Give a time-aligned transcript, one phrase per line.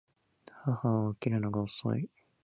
[0.65, 2.09] 母は起きるのが遅い